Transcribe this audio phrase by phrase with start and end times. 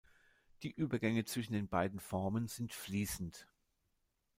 [0.63, 3.45] Die Übergänge zwischen den beiden Formen sind fließend.